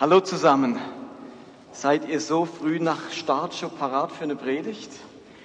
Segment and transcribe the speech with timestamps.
[0.00, 0.78] Hallo zusammen.
[1.72, 4.90] Seid ihr so früh nach Start schon parat für eine Predigt?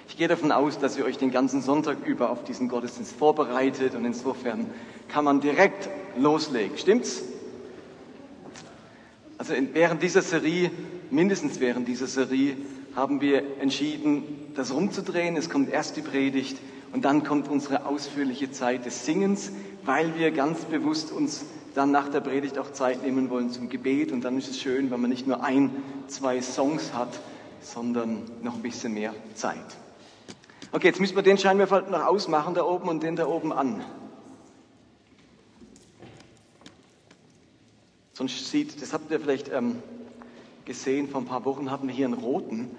[0.08, 3.94] Ich gehe davon aus, dass ihr euch den ganzen Sonntag über auf diesen Gottesdienst vorbereitet
[3.94, 4.64] und insofern
[5.08, 6.78] kann man direkt loslegen.
[6.78, 7.22] Stimmt's?
[9.36, 10.70] Also während dieser Serie,
[11.10, 12.56] mindestens während dieser Serie,
[12.94, 14.22] haben wir entschieden,
[14.54, 15.36] das rumzudrehen.
[15.36, 16.56] Es kommt erst die Predigt
[16.94, 19.52] und dann kommt unsere ausführliche Zeit des Singens,
[19.84, 21.44] weil wir ganz bewusst uns
[21.76, 24.10] dann nach der Predigt auch Zeit nehmen wollen zum Gebet.
[24.10, 25.70] Und dann ist es schön, wenn man nicht nur ein,
[26.08, 27.20] zwei Songs hat,
[27.60, 29.76] sondern noch ein bisschen mehr Zeit.
[30.72, 33.84] Okay, jetzt müssen wir den Scheinwerfer noch ausmachen da oben und den da oben an.
[38.14, 39.82] Sonst sieht, das habt ihr vielleicht ähm,
[40.64, 42.70] gesehen, vor ein paar Wochen hatten wir hier einen roten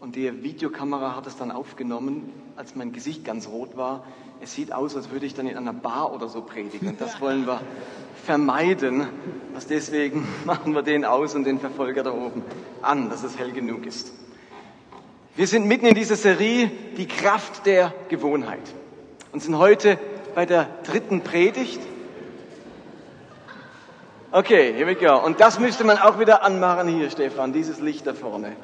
[0.00, 4.04] und die Videokamera hat es dann aufgenommen, als mein Gesicht ganz rot war.
[4.40, 6.88] Es sieht aus, als würde ich dann in einer Bar oder so predigen.
[6.88, 7.60] Und das wollen wir
[8.24, 9.06] vermeiden.
[9.54, 12.42] Also deswegen machen wir den aus und den Verfolger da oben
[12.82, 14.12] an, dass es hell genug ist.
[15.36, 18.62] Wir sind mitten in dieser Serie, die Kraft der Gewohnheit.
[19.32, 19.98] Und sind heute
[20.34, 21.80] bei der dritten Predigt.
[24.32, 25.18] Okay, here we go.
[25.18, 28.56] Und das müsste man auch wieder anmachen hier, Stefan, dieses Licht da vorne.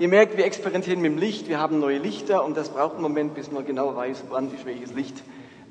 [0.00, 3.02] Ihr merkt, wir experimentieren mit dem Licht, wir haben neue Lichter und das braucht einen
[3.02, 5.22] Moment, bis man genau weiß, wann ist welches Licht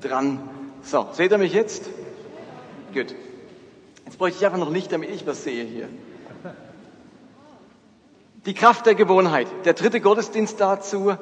[0.02, 0.47] dran.
[0.83, 1.89] So, seht ihr mich jetzt?
[2.94, 3.16] Gut.
[4.05, 5.89] Jetzt bräuchte ich einfach noch Licht, damit ich was sehe hier.
[8.45, 11.16] Die Kraft der Gewohnheit, der dritte Gottesdienst dazu.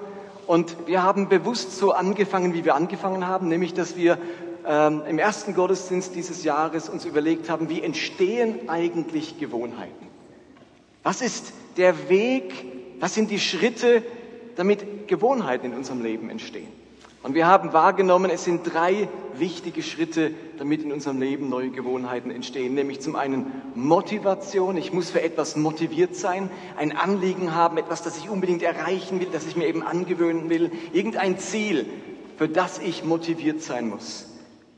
[0.45, 4.17] Und wir haben bewusst so angefangen, wie wir angefangen haben, nämlich dass wir
[4.66, 10.08] ähm, im ersten Gottesdienst dieses Jahres uns überlegt haben, wie entstehen eigentlich Gewohnheiten?
[11.03, 12.53] Was ist der Weg,
[13.00, 14.03] was sind die Schritte,
[14.56, 16.67] damit Gewohnheiten in unserem Leben entstehen?
[17.23, 22.31] Und wir haben wahrgenommen, es sind drei wichtige Schritte, damit in unserem Leben neue Gewohnheiten
[22.31, 22.73] entstehen.
[22.73, 24.78] Nämlich zum einen Motivation.
[24.78, 29.28] Ich muss für etwas motiviert sein, ein Anliegen haben, etwas, das ich unbedingt erreichen will,
[29.31, 30.72] das ich mir eben angewöhnen will.
[30.94, 31.85] Irgendein Ziel,
[32.38, 34.28] für das ich motiviert sein muss.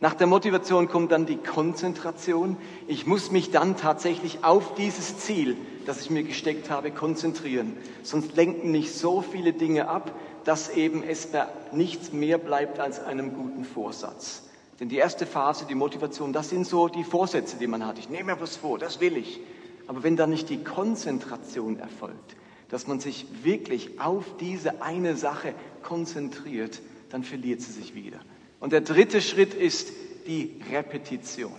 [0.02, 2.56] Nach der Motivation kommt dann die Konzentration.
[2.88, 7.76] Ich muss mich dann tatsächlich auf dieses Ziel, das ich mir gesteckt habe, konzentrieren.
[8.02, 10.14] Sonst lenken nicht so viele Dinge ab,
[10.46, 14.44] dass eben es da nichts mehr bleibt als einem guten Vorsatz.
[14.80, 18.00] Denn die erste Phase, die Motivation, das sind so die Vorsätze, die man hat.
[18.00, 19.42] Ich nehme mir was vor, das will ich.
[19.88, 22.38] Aber wenn da nicht die Konzentration erfolgt,
[22.70, 28.20] dass man sich wirklich auf diese eine Sache konzentriert, dann verliert sie sich wieder.
[28.60, 29.92] Und der dritte Schritt ist
[30.28, 31.54] die Repetition.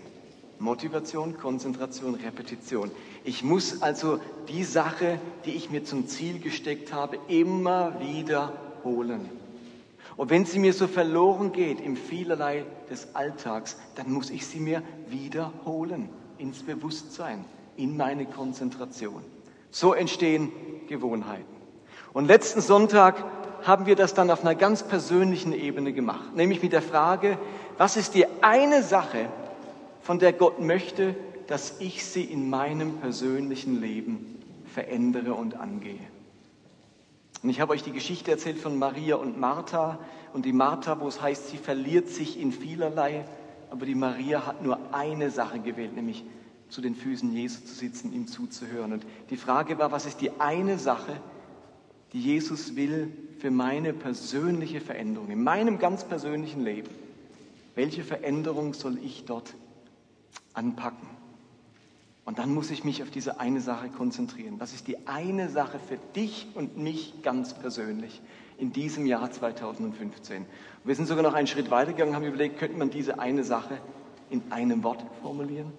[0.59, 2.91] Motivation, Konzentration, Repetition.
[3.25, 9.31] Ich muss also die Sache, die ich mir zum Ziel gesteckt habe, immer wiederholen.
[10.19, 14.61] Und wenn sie mir so verloren geht im vielerlei des Alltags, dann muss ich sie
[14.61, 17.47] mir wiederholen ins Bewusstsein,
[17.77, 19.23] in meine Konzentration.
[19.71, 20.53] So entstehen
[20.89, 21.45] Gewohnheiten.
[22.13, 23.25] Und letzten Sonntag
[23.67, 27.39] haben wir das dann auf einer ganz persönlichen Ebene gemacht, nämlich mit der Frage,
[27.79, 29.29] was ist die eine Sache,
[30.03, 31.15] von der Gott möchte,
[31.47, 34.39] dass ich sie in meinem persönlichen Leben
[34.73, 36.01] verändere und angehe.
[37.43, 39.99] Und ich habe euch die Geschichte erzählt von Maria und Martha
[40.33, 43.25] und die Martha, wo es heißt, sie verliert sich in vielerlei,
[43.71, 46.25] aber die Maria hat nur eine Sache gewählt, nämlich
[46.69, 48.93] zu den Füßen Jesu zu sitzen, ihm zuzuhören.
[48.93, 51.17] Und die Frage war, was ist die eine Sache,
[52.13, 56.91] die Jesus will für meine persönliche Veränderung, in meinem ganz persönlichen Leben.
[57.75, 59.55] Welche Veränderung soll ich dort
[60.53, 61.09] anpacken?
[62.27, 64.57] Und dann muss ich mich auf diese eine Sache konzentrieren.
[64.59, 68.21] Was ist die eine Sache für dich und mich ganz persönlich
[68.59, 70.43] in diesem Jahr 2015?
[70.43, 70.47] Und
[70.85, 73.79] wir sind sogar noch einen Schritt weitergegangen, haben überlegt, könnte man diese eine Sache
[74.29, 75.73] in einem Wort formulieren?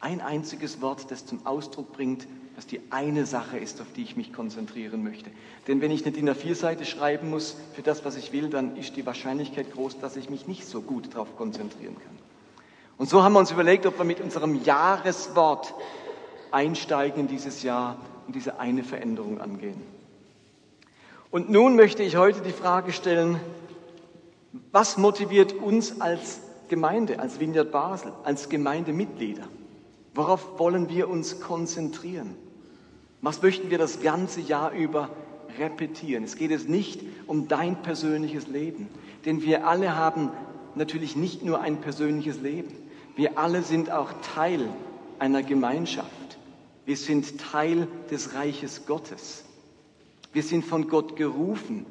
[0.00, 2.26] Ein einziges Wort, das zum Ausdruck bringt,
[2.58, 5.30] dass die eine Sache ist, auf die ich mich konzentrieren möchte.
[5.68, 8.96] Denn wenn ich eine DIN A4-Seite schreiben muss für das, was ich will, dann ist
[8.96, 12.18] die Wahrscheinlichkeit groß, dass ich mich nicht so gut darauf konzentrieren kann.
[12.96, 15.72] Und so haben wir uns überlegt, ob wir mit unserem Jahreswort
[16.50, 17.96] einsteigen in dieses Jahr
[18.26, 19.80] und diese eine Veränderung angehen.
[21.30, 23.38] Und nun möchte ich heute die Frage stellen,
[24.72, 29.44] was motiviert uns als Gemeinde, als Vineyard Basel, als Gemeindemitglieder?
[30.12, 32.34] Worauf wollen wir uns konzentrieren?
[33.20, 35.10] Was möchten wir das ganze Jahr über
[35.58, 36.24] repetieren?
[36.24, 38.88] Es geht es nicht um dein persönliches Leben,
[39.24, 40.30] denn wir alle haben
[40.74, 42.72] natürlich nicht nur ein persönliches Leben.
[43.16, 44.68] Wir alle sind auch Teil
[45.18, 46.38] einer Gemeinschaft.
[46.86, 49.44] Wir sind Teil des Reiches Gottes.
[50.32, 51.84] Wir sind von Gott gerufen,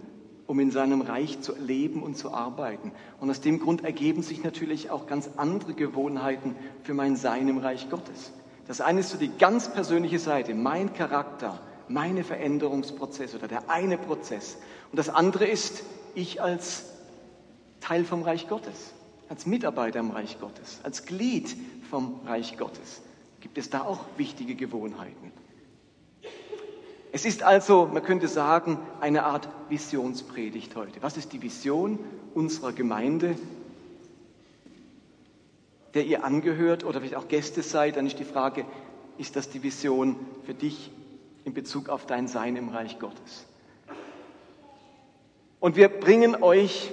[0.48, 2.92] um in seinem Reich zu leben und zu arbeiten.
[3.20, 7.58] Und aus dem Grund ergeben sich natürlich auch ganz andere Gewohnheiten für mein Sein im
[7.58, 8.32] Reich Gottes.
[8.68, 13.98] Das eine ist so die ganz persönliche Seite, mein Charakter, meine Veränderungsprozesse oder der eine
[13.98, 14.58] Prozess.
[14.92, 15.84] Und das andere ist
[16.16, 16.86] ich als
[17.80, 18.94] Teil vom Reich Gottes,
[19.30, 21.56] als Mitarbeiter im Reich Gottes, als Glied
[21.90, 23.02] vom Reich Gottes.
[23.40, 25.32] Gibt es da auch wichtige Gewohnheiten?
[27.14, 31.02] Es ist also, man könnte sagen, eine Art Visionspredigt heute.
[31.02, 32.00] Was ist die Vision
[32.34, 33.38] unserer Gemeinde,
[35.98, 37.98] der ihr angehört oder vielleicht auch Gäste seid?
[37.98, 38.66] Dann ist die Frage,
[39.18, 40.16] ist das die Vision
[40.46, 40.92] für dich
[41.44, 43.48] in Bezug auf dein Sein im Reich Gottes?
[45.60, 46.92] Und wir bringen euch,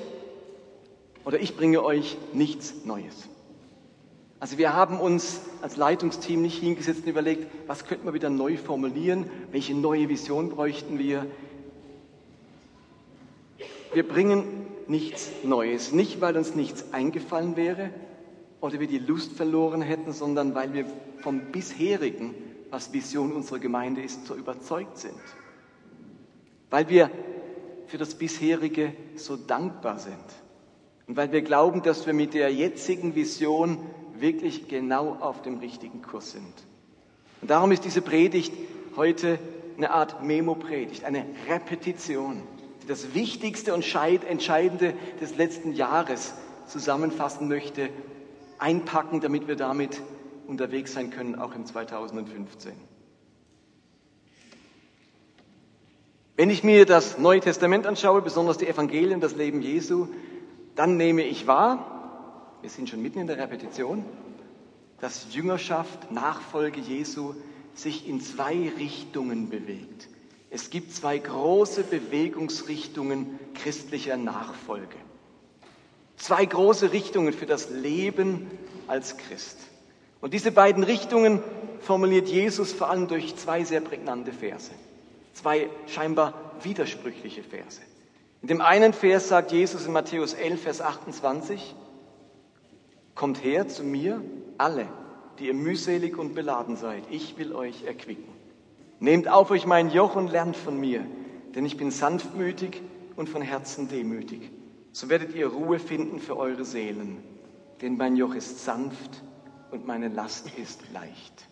[1.27, 3.29] oder ich bringe euch nichts Neues.
[4.41, 8.56] Also wir haben uns als Leitungsteam nicht hingesetzt und überlegt, was könnten wir wieder neu
[8.56, 11.27] formulieren, welche neue Vision bräuchten wir.
[13.93, 14.45] Wir bringen
[14.89, 17.91] nichts Neues, nicht weil uns nichts eingefallen wäre
[18.64, 20.87] oder wir die Lust verloren hätten, sondern weil wir
[21.20, 22.34] vom bisherigen,
[22.70, 25.20] was Vision unserer Gemeinde ist, so überzeugt sind.
[26.70, 27.11] Weil wir
[27.88, 30.16] für das bisherige so dankbar sind.
[31.06, 33.76] Und weil wir glauben, dass wir mit der jetzigen Vision
[34.19, 36.55] wirklich genau auf dem richtigen Kurs sind.
[37.43, 38.55] Und darum ist diese Predigt
[38.96, 39.38] heute
[39.76, 42.40] eine Art Memo-Predigt, eine Repetition,
[42.82, 46.32] die das Wichtigste und Entscheidende des letzten Jahres
[46.67, 47.90] zusammenfassen möchte,
[48.59, 50.01] einpacken, damit wir damit
[50.47, 52.73] unterwegs sein können, auch im 2015.
[56.37, 60.09] Wenn ich mir das Neue Testament anschaue, besonders die Evangelien, das Leben Jesu,
[60.75, 64.05] dann nehme ich wahr, wir sind schon mitten in der Repetition,
[65.01, 67.35] dass Jüngerschaft, Nachfolge Jesu
[67.75, 70.09] sich in zwei Richtungen bewegt.
[70.51, 74.97] Es gibt zwei große Bewegungsrichtungen christlicher Nachfolge.
[76.16, 78.50] Zwei große Richtungen für das Leben
[78.87, 79.58] als Christ.
[80.20, 81.43] Und diese beiden Richtungen
[81.81, 84.70] formuliert Jesus vor allem durch zwei sehr prägnante Verse.
[85.34, 87.81] Zwei scheinbar widersprüchliche Verse.
[88.40, 91.75] In dem einen Vers sagt Jesus in Matthäus 11, Vers 28,
[93.14, 94.22] Kommt her zu mir,
[94.58, 94.87] alle,
[95.38, 97.05] die ihr mühselig und beladen seid.
[97.10, 98.32] Ich will euch erquicken.
[98.99, 101.05] Nehmt auf euch mein Joch und lernt von mir,
[101.55, 102.82] denn ich bin sanftmütig
[103.17, 104.50] und von Herzen demütig.
[104.94, 107.20] So werdet ihr Ruhe finden für eure Seelen,
[107.82, 109.25] denn mein Joch ist sanft
[109.73, 111.49] und meine Last ist leicht.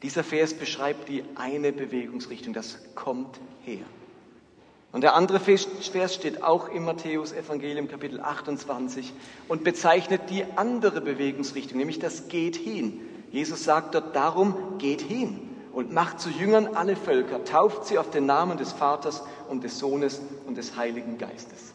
[0.00, 3.82] Dieser Vers beschreibt die eine Bewegungsrichtung, das kommt her.
[4.92, 5.66] Und der andere Vers
[6.14, 9.12] steht auch im Matthäus Evangelium Kapitel 28
[9.48, 13.00] und bezeichnet die andere Bewegungsrichtung, nämlich das geht hin.
[13.32, 18.10] Jesus sagt dort darum, geht hin und macht zu Jüngern alle Völker, tauft sie auf
[18.10, 21.73] den Namen des Vaters und des Sohnes und des Heiligen Geistes.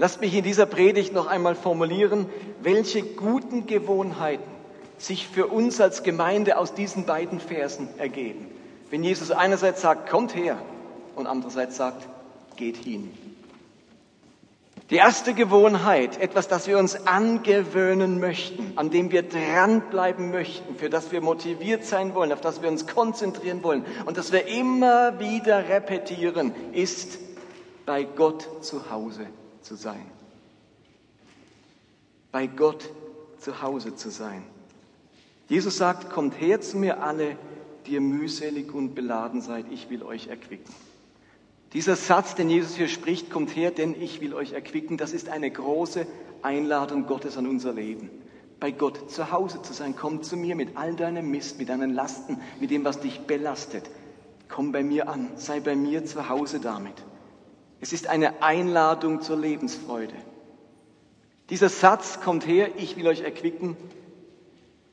[0.00, 2.26] Lasst mich in dieser Predigt noch einmal formulieren,
[2.62, 4.44] welche guten Gewohnheiten
[4.96, 8.46] sich für uns als Gemeinde aus diesen beiden Versen ergeben.
[8.90, 10.56] Wenn Jesus einerseits sagt, kommt her
[11.16, 12.06] und andererseits sagt,
[12.56, 13.10] geht hin.
[14.90, 20.88] Die erste Gewohnheit, etwas, das wir uns angewöhnen möchten, an dem wir dranbleiben möchten, für
[20.88, 25.18] das wir motiviert sein wollen, auf das wir uns konzentrieren wollen und das wir immer
[25.18, 27.18] wieder repetieren, ist,
[27.84, 29.26] bei Gott zu Hause
[29.68, 30.04] zu sein.
[32.32, 32.88] Bei Gott
[33.38, 34.42] zu Hause zu sein.
[35.48, 37.36] Jesus sagt, kommt her zu mir alle,
[37.86, 40.74] die ihr mühselig und beladen seid, ich will euch erquicken.
[41.74, 45.28] Dieser Satz, den Jesus hier spricht, kommt her, denn ich will euch erquicken, das ist
[45.28, 46.06] eine große
[46.40, 48.10] Einladung Gottes an unser Leben.
[48.60, 51.92] Bei Gott zu Hause zu sein, komm zu mir mit all deinem Mist, mit deinen
[51.92, 53.88] Lasten, mit dem, was dich belastet.
[54.48, 56.94] Komm bei mir an, sei bei mir zu Hause damit.
[57.80, 60.14] Es ist eine Einladung zur Lebensfreude.
[61.50, 63.76] Dieser Satz kommt her, ich will euch erquicken,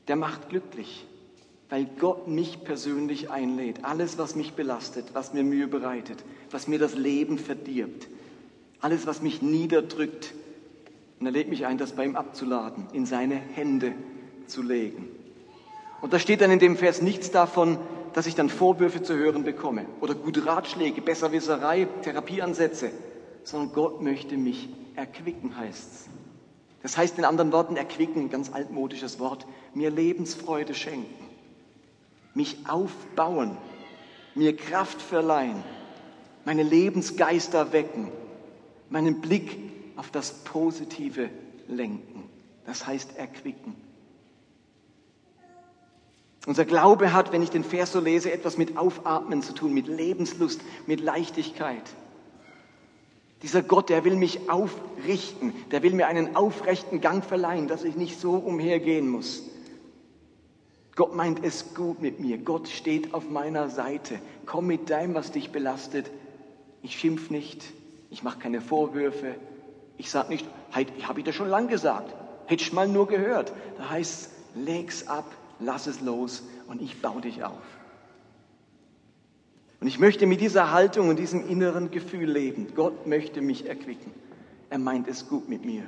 [0.08, 1.06] der macht glücklich
[1.68, 3.84] weil Gott mich persönlich einlädt.
[3.84, 8.08] Alles, was mich belastet, was mir Mühe bereitet, was mir das Leben verdirbt,
[8.80, 10.32] alles, was mich niederdrückt.
[11.18, 13.94] Und er lädt mich ein, das bei ihm abzuladen, in seine Hände
[14.46, 15.08] zu legen.
[16.02, 17.78] Und da steht dann in dem Vers nichts davon,
[18.16, 22.90] dass ich dann Vorwürfe zu hören bekomme oder gute Ratschläge, Besserwisserei, Therapieansätze,
[23.44, 26.08] sondern Gott möchte mich erquicken, heißt es.
[26.82, 31.26] Das heißt in anderen Worten, erquicken, ganz altmodisches Wort, mir Lebensfreude schenken
[32.36, 33.56] mich aufbauen,
[34.34, 35.64] mir Kraft verleihen,
[36.44, 38.12] meine Lebensgeister wecken,
[38.90, 39.58] meinen Blick
[39.96, 41.30] auf das Positive
[41.66, 42.28] lenken.
[42.66, 43.74] Das heißt erquicken.
[46.46, 49.88] Unser Glaube hat, wenn ich den Vers so lese, etwas mit Aufatmen zu tun, mit
[49.88, 51.82] Lebenslust, mit Leichtigkeit.
[53.42, 57.96] Dieser Gott, der will mich aufrichten, der will mir einen aufrechten Gang verleihen, dass ich
[57.96, 59.42] nicht so umhergehen muss
[60.96, 62.38] Gott meint es gut mit mir.
[62.38, 64.18] Gott steht auf meiner Seite.
[64.46, 66.10] Komm mit deinem, was dich belastet.
[66.82, 67.64] Ich schimpf nicht.
[68.10, 69.34] Ich mache keine Vorwürfe.
[69.98, 72.14] Ich sage nicht, habe ich das schon lang gesagt.
[72.46, 73.52] Hätte ich mal nur gehört.
[73.76, 77.62] Da heißt es, leg's ab, lass es los und ich baue dich auf.
[79.80, 82.68] Und ich möchte mit dieser Haltung und diesem inneren Gefühl leben.
[82.74, 84.12] Gott möchte mich erquicken.
[84.70, 85.82] Er meint es gut mit mir.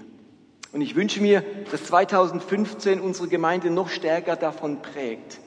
[0.72, 5.40] Und ich wünsche mir, dass 2015 unsere Gemeinde noch stärker davon prägt,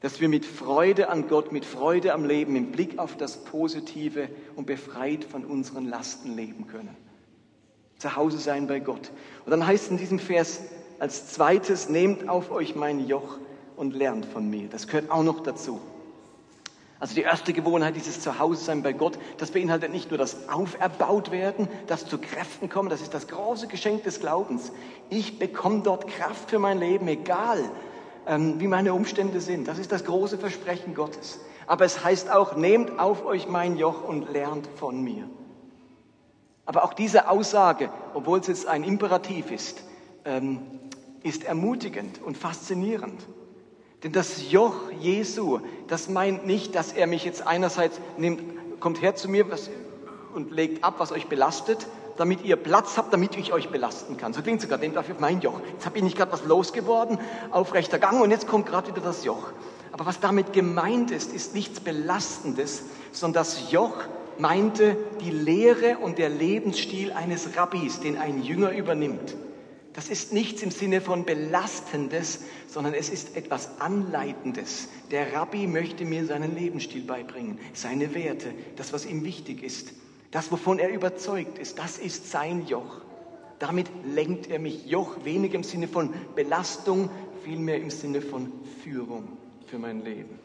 [0.00, 4.28] dass wir mit Freude an Gott, mit Freude am Leben, im Blick auf das Positive
[4.56, 6.96] und befreit von unseren Lasten leben können.
[7.98, 9.12] Zu Hause sein bei Gott.
[9.44, 10.62] Und dann heißt in diesem Vers
[11.02, 13.38] als zweites, nehmt auf euch mein Joch
[13.76, 14.68] und lernt von mir.
[14.68, 15.80] Das gehört auch noch dazu.
[17.00, 21.66] Also die erste Gewohnheit, dieses Zuhause-Sein bei Gott, das beinhaltet nicht nur das Auferbaut werden,
[21.88, 24.70] das zu Kräften kommen, das ist das große Geschenk des Glaubens.
[25.10, 27.58] Ich bekomme dort Kraft für mein Leben, egal
[28.28, 29.66] ähm, wie meine Umstände sind.
[29.66, 31.40] Das ist das große Versprechen Gottes.
[31.66, 35.28] Aber es heißt auch, nehmt auf euch mein Joch und lernt von mir.
[36.64, 39.82] Aber auch diese Aussage, obwohl es jetzt ein Imperativ ist,
[40.24, 40.60] ähm,
[41.22, 43.20] ist ermutigend und faszinierend.
[44.02, 49.14] Denn das Joch Jesu, das meint nicht, dass er mich jetzt einerseits nimmt, kommt her
[49.14, 49.70] zu mir was,
[50.34, 51.86] und legt ab, was euch belastet,
[52.16, 54.32] damit ihr Platz habt, damit ich euch belasten kann.
[54.32, 55.60] So klingt sogar, nehmt dafür mein Joch.
[55.72, 57.18] Jetzt habe ich nicht gerade was losgeworden,
[57.50, 59.52] aufrechter Gang und jetzt kommt gerade wieder das Joch.
[59.92, 63.96] Aber was damit gemeint ist, ist nichts Belastendes, sondern das Joch
[64.38, 69.36] meinte die Lehre und der Lebensstil eines Rabbis, den ein Jünger übernimmt.
[69.94, 74.88] Das ist nichts im Sinne von Belastendes, sondern es ist etwas Anleitendes.
[75.10, 79.92] Der Rabbi möchte mir seinen Lebensstil beibringen, seine Werte, das, was ihm wichtig ist,
[80.30, 83.02] das, wovon er überzeugt ist, das ist sein Joch.
[83.58, 87.10] Damit lenkt er mich Joch weniger im Sinne von Belastung,
[87.44, 88.50] vielmehr im Sinne von
[88.82, 90.38] Führung für mein Leben,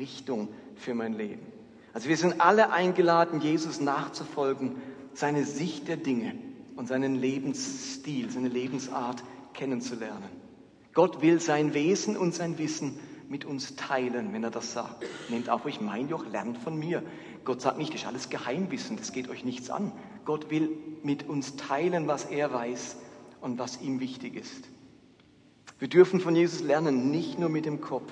[0.00, 1.46] Richtung für mein Leben.
[1.92, 4.76] Also wir sind alle eingeladen, Jesus nachzufolgen,
[5.12, 6.34] seine Sicht der Dinge
[6.76, 10.30] und seinen Lebensstil, seine Lebensart kennenzulernen.
[10.92, 15.04] Gott will sein Wesen und sein Wissen mit uns teilen, wenn er das sagt.
[15.28, 17.02] Nehmt auf euch mein Joch, lernt von mir.
[17.44, 19.92] Gott sagt nicht, das ist alles Geheimwissen, das geht euch nichts an.
[20.24, 20.70] Gott will
[21.02, 22.96] mit uns teilen, was er weiß
[23.40, 24.68] und was ihm wichtig ist.
[25.78, 28.10] Wir dürfen von Jesus lernen, nicht nur mit dem Kopf.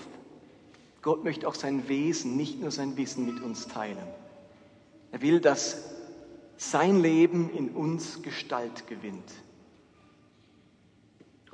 [1.01, 4.07] Gott möchte auch sein Wesen, nicht nur sein Wissen mit uns teilen.
[5.13, 5.94] Er will, dass
[6.57, 9.44] sein Leben in uns Gestalt gewinnt.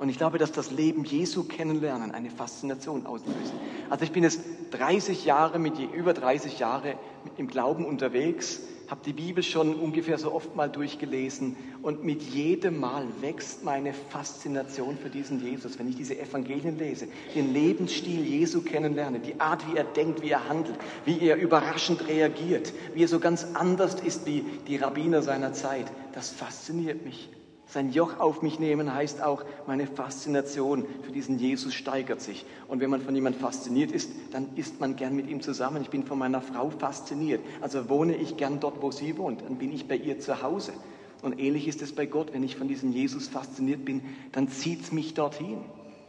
[0.01, 3.53] Und ich glaube, dass das Leben Jesu kennenlernen eine Faszination auslöst.
[3.87, 4.41] Also ich bin jetzt
[4.71, 6.95] 30 Jahre, mit über 30 Jahre
[7.37, 12.77] im Glauben unterwegs habe die Bibel schon ungefähr so oft mal durchgelesen und mit jedem
[12.81, 18.61] Mal wächst meine Faszination für diesen Jesus, wenn ich diese Evangelien lese, den Lebensstil Jesu
[18.61, 23.07] kennenlerne, die Art, wie er denkt, wie er handelt, wie er überraschend reagiert, wie er
[23.07, 25.85] so ganz anders ist wie die Rabbiner seiner Zeit.
[26.11, 27.29] Das fasziniert mich.
[27.71, 32.45] Sein Joch auf mich nehmen heißt auch, meine Faszination für diesen Jesus steigert sich.
[32.67, 35.81] Und wenn man von jemandem fasziniert ist, dann ist man gern mit ihm zusammen.
[35.81, 37.39] Ich bin von meiner Frau fasziniert.
[37.61, 39.43] Also wohne ich gern dort, wo sie wohnt.
[39.43, 40.73] Dann bin ich bei ihr zu Hause.
[41.21, 42.33] Und ähnlich ist es bei Gott.
[42.33, 44.01] Wenn ich von diesem Jesus fasziniert bin,
[44.33, 45.59] dann zieht es mich dorthin.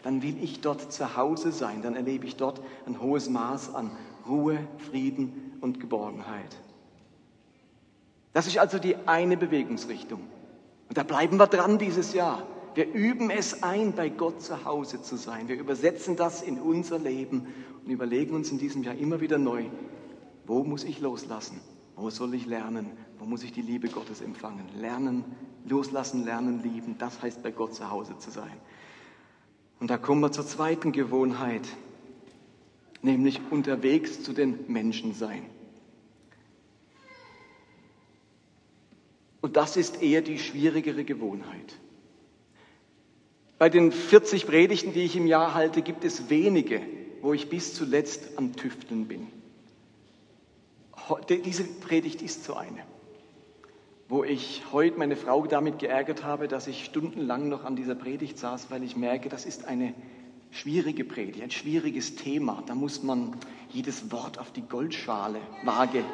[0.03, 1.81] Dann will ich dort zu Hause sein.
[1.83, 3.93] Dann erlebe ich dort ein hohes Maß an
[4.29, 4.59] Ruhe,
[4.91, 6.57] Frieden und Geborgenheit.
[8.33, 10.23] Das ist also die eine Bewegungsrichtung.
[10.93, 12.47] Und da bleiben wir dran dieses Jahr.
[12.75, 15.49] Wir üben es ein, bei Gott zu Hause zu sein.
[15.49, 17.47] Wir übersetzen das in unser Leben
[17.83, 19.65] und überlegen uns in diesem Jahr immer wieder neu,
[20.47, 21.63] wo muss ich loslassen?
[21.97, 22.91] Wo soll ich lernen?
[23.19, 24.67] Wo muss ich die Liebe Gottes empfangen?
[24.77, 25.25] Lernen,
[25.67, 28.61] loslassen, lernen, lieben, das heißt bei Gott zu Hause zu sein.
[29.81, 31.67] Und da kommen wir zur zweiten Gewohnheit,
[33.01, 35.47] nämlich unterwegs zu den Menschen sein.
[39.43, 41.77] Und das ist eher die schwierigere Gewohnheit.
[43.59, 46.81] Bei den 40 Predigten, die ich im Jahr halte, gibt es wenige,
[47.21, 49.27] wo ich bis zuletzt am Tüfteln bin.
[51.29, 52.85] Diese Predigt ist so eine,
[54.09, 58.39] wo ich heute meine Frau damit geärgert habe, dass ich stundenlang noch an dieser Predigt
[58.39, 59.93] saß, weil ich merke, das ist eine
[60.53, 62.63] schwierige Predigt, ein schwieriges Thema.
[62.67, 63.37] Da muss man
[63.71, 66.05] jedes Wort auf die Goldschale, Waage,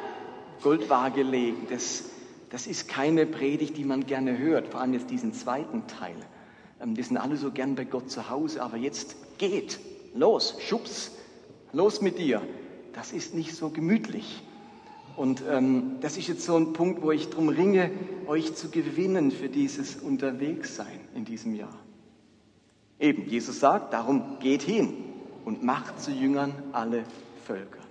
[0.63, 1.67] Goldwaage legen.
[1.69, 2.05] Das
[2.49, 6.15] das ist keine Predigt, die man gerne hört, vor allem jetzt diesen zweiten Teil.
[6.81, 9.79] Ähm, wir sind alle so gern bei Gott zu Hause, aber jetzt geht,
[10.13, 11.11] los, schubs,
[11.73, 12.41] los mit dir.
[12.93, 14.43] Das ist nicht so gemütlich.
[15.15, 17.91] Und ähm, das ist jetzt so ein Punkt, wo ich darum ringe,
[18.27, 21.77] euch zu gewinnen für dieses Unterwegssein in diesem Jahr.
[22.99, 25.09] Eben, Jesus sagt, darum geht hin.
[25.49, 27.03] und macht zu Jüngern alle
[27.45, 27.88] Völker.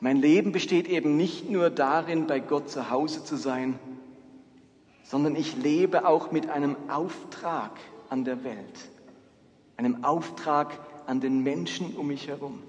[0.00, 3.78] Mein Leben besteht eben nicht nur darin, bei Gott zu Hause zu sein,
[5.04, 7.72] sondern ich lebe auch mit einem Auftrag
[8.08, 8.90] an der Welt,
[9.76, 12.62] einem Auftrag an den Menschen um mich herum.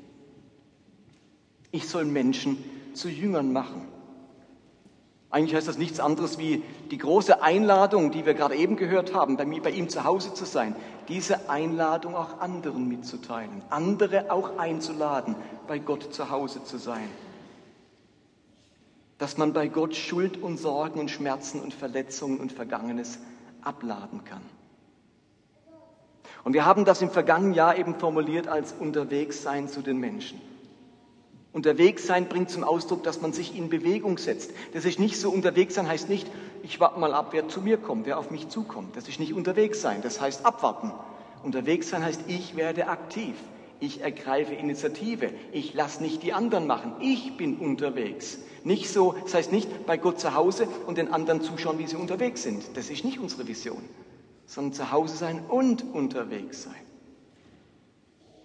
[1.72, 2.58] Ich soll Menschen
[2.94, 3.88] zu Jüngern machen.
[5.32, 6.62] Eigentlich heißt das nichts anderes wie
[6.92, 10.34] die große Einladung, die wir gerade eben gehört haben, bei, mir, bei ihm zu Hause
[10.34, 10.76] zu sein.
[11.08, 15.36] Diese Einladung auch anderen mitzuteilen, andere auch einzuladen,
[15.68, 17.10] bei Gott zu Hause zu sein.
[19.20, 23.20] Dass man bei Gott Schuld und Sorgen und Schmerzen und Verletzungen und Vergangenes
[23.62, 24.42] abladen kann.
[26.44, 30.42] Und wir haben das im vergangenen Jahr eben formuliert als Unterwegssein zu den Menschen.
[31.54, 34.52] Unterwegs sein bringt zum Ausdruck, dass man sich in Bewegung setzt.
[34.74, 36.28] Das ist nicht so, unterwegs sein heißt nicht,
[36.64, 38.96] ich warte mal ab, wer zu mir kommt, wer auf mich zukommt.
[38.96, 40.94] Das ist nicht unterwegs sein, das heißt abwarten.
[41.44, 43.36] Unterwegs sein heißt, ich werde aktiv,
[43.82, 48.38] ich ergreife Initiative, ich lasse nicht die anderen machen, ich bin unterwegs.
[48.64, 51.98] Nicht so, das heißt nicht bei Gott zu Hause und den anderen zuschauen, wie sie
[51.98, 52.78] unterwegs sind.
[52.78, 53.82] Das ist nicht unsere Vision,
[54.46, 56.91] sondern zu Hause sein und unterwegs sein.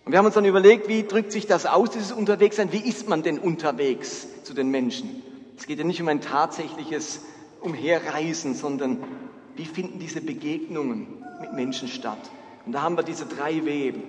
[0.07, 2.71] Und wir haben uns dann überlegt, wie drückt sich das aus, dieses Unterwegssein?
[2.71, 5.21] Wie ist man denn unterwegs zu den Menschen?
[5.59, 7.23] Es geht ja nicht um ein tatsächliches
[7.61, 9.03] Umherreisen, sondern
[9.57, 12.31] wie finden diese Begegnungen mit Menschen statt?
[12.65, 14.05] Und da haben wir diese drei Weben,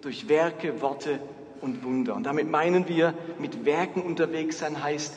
[0.00, 1.20] durch Werke, Worte
[1.60, 2.14] und Wunder.
[2.14, 5.12] Und damit meinen wir, mit Werken unterwegs sein heißt,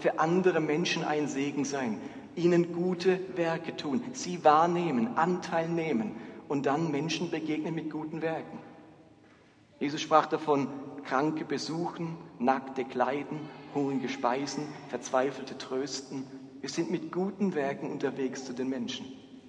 [0.00, 2.00] für andere Menschen ein Segen sein,
[2.34, 6.16] ihnen gute Werke tun, sie wahrnehmen, Anteil nehmen
[6.48, 8.58] und dann Menschen begegnen mit guten Werken.
[9.78, 10.68] Jesus sprach davon,
[11.04, 13.40] Kranke besuchen, Nackte kleiden,
[13.74, 16.24] Hungrige speisen, Verzweifelte trösten.
[16.60, 19.06] Wir sind mit guten Werken unterwegs zu den Menschen.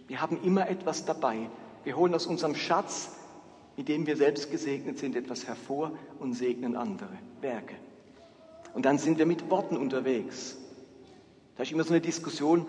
[0.08, 1.50] Wir haben immer etwas dabei.
[1.84, 3.16] Wir holen aus unserem Schatz,
[3.78, 7.76] mit dem wir selbst gesegnet sind, etwas hervor und segnen andere Werke.
[8.74, 10.58] Und dann sind wir mit Worten unterwegs.
[11.56, 12.66] Da ist immer so eine Diskussion,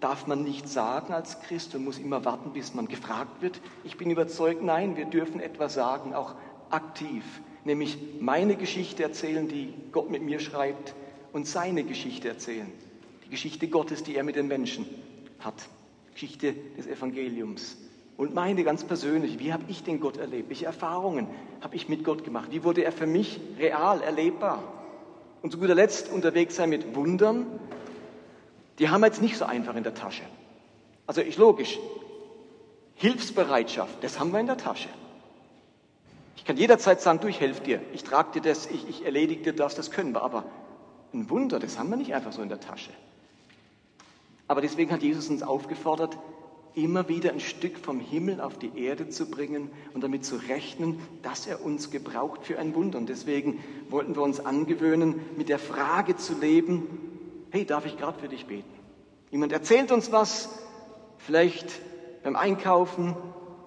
[0.00, 3.60] darf man nicht sagen als Christ und muss immer warten, bis man gefragt wird.
[3.84, 6.34] Ich bin überzeugt, nein, wir dürfen etwas sagen, auch
[6.70, 7.24] aktiv,
[7.64, 10.94] nämlich meine Geschichte erzählen, die Gott mit mir schreibt,
[11.32, 12.72] und seine Geschichte erzählen.
[13.24, 14.86] Die Geschichte Gottes, die er mit den Menschen
[15.40, 15.68] hat.
[16.12, 17.76] Geschichte des Evangeliums.
[18.16, 20.48] Und meine ganz persönlich, wie habe ich den Gott erlebt?
[20.48, 21.28] Welche Erfahrungen
[21.60, 22.48] habe ich mit Gott gemacht?
[22.50, 24.64] Wie wurde er für mich real erlebbar?
[25.42, 27.46] Und zu guter Letzt unterwegs sein mit Wundern.
[28.80, 30.24] Die haben wir jetzt nicht so einfach in der Tasche.
[31.06, 31.78] Also ist logisch.
[32.96, 34.88] Hilfsbereitschaft, das haben wir in der Tasche.
[36.38, 39.42] Ich kann jederzeit sagen, du, ich helfe dir, ich trage dir das, ich, ich erledige
[39.42, 40.22] dir das, das können wir.
[40.22, 40.44] Aber
[41.12, 42.90] ein Wunder, das haben wir nicht einfach so in der Tasche.
[44.46, 46.16] Aber deswegen hat Jesus uns aufgefordert,
[46.74, 51.00] immer wieder ein Stück vom Himmel auf die Erde zu bringen und damit zu rechnen,
[51.22, 52.98] dass er uns gebraucht für ein Wunder.
[52.98, 56.86] Und deswegen wollten wir uns angewöhnen, mit der Frage zu leben,
[57.50, 58.70] hey, darf ich gerade für dich beten?
[59.32, 60.50] Jemand erzählt uns was,
[61.18, 61.80] vielleicht
[62.22, 63.16] beim Einkaufen,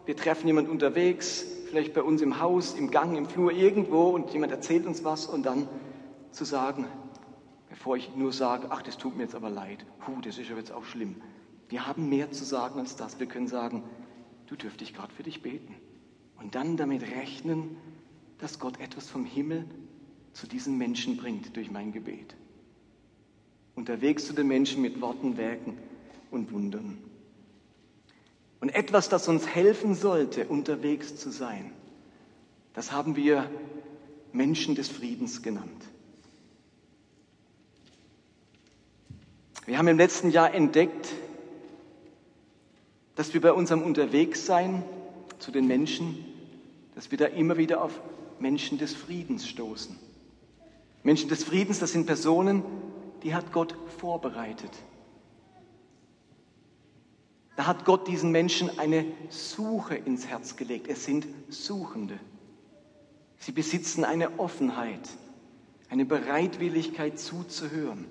[0.06, 4.32] wir treffen jemand unterwegs, vielleicht bei uns im Haus, im Gang, im Flur, irgendwo und
[4.34, 5.68] jemand erzählt uns was und dann
[6.32, 6.86] zu sagen,
[7.70, 10.58] bevor ich nur sage, ach, das tut mir jetzt aber leid, puh, das ist ja
[10.58, 11.16] jetzt auch schlimm.
[11.70, 13.20] Wir haben mehr zu sagen als das.
[13.20, 13.84] Wir können sagen,
[14.48, 15.74] du dürfte ich gerade für dich beten.
[16.38, 17.78] Und dann damit rechnen,
[18.40, 19.66] dass Gott etwas vom Himmel
[20.34, 22.36] zu diesen Menschen bringt durch mein Gebet.
[23.76, 25.78] Unterwegs zu den Menschen mit Worten, Werken
[26.32, 26.98] und Wundern.
[28.62, 31.74] Und etwas, das uns helfen sollte, unterwegs zu sein,
[32.74, 33.50] das haben wir
[34.32, 35.84] Menschen des Friedens genannt.
[39.66, 41.10] Wir haben im letzten Jahr entdeckt,
[43.16, 44.84] dass wir bei unserem Unterwegssein
[45.40, 46.24] zu den Menschen,
[46.96, 48.00] dass wir da immer wieder auf
[48.40, 49.98] Menschen des Friedens stoßen.
[51.04, 52.64] Menschen des Friedens, das sind Personen,
[53.24, 54.72] die hat Gott vorbereitet.
[57.62, 60.88] Da hat Gott diesen Menschen eine Suche ins Herz gelegt.
[60.88, 62.18] Es sind Suchende.
[63.38, 65.08] Sie besitzen eine Offenheit,
[65.88, 68.08] eine Bereitwilligkeit zuzuhören,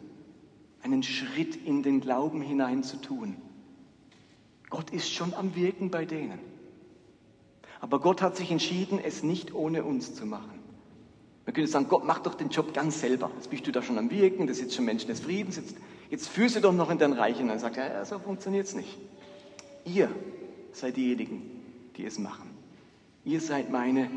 [0.85, 3.39] einen Schritt in den Glauben hinein zu tun.
[4.69, 6.39] Gott ist schon am Wirken bei denen.
[7.81, 10.61] Aber Gott hat sich entschieden, es nicht ohne uns zu machen.
[11.45, 13.33] Man könnte sagen, Gott, mach doch den Job ganz selber.
[13.35, 15.75] Jetzt bist du da schon am Wirken, das ist schon Menschen des Friedens, jetzt,
[16.09, 17.41] jetzt führst du doch noch in dein Reich.
[17.41, 18.97] Und dann sagt er, ja, so funktioniert es nicht.
[19.85, 20.11] Ihr
[20.73, 21.43] seid diejenigen,
[21.97, 22.51] die es machen.
[23.25, 24.11] Ihr seid meine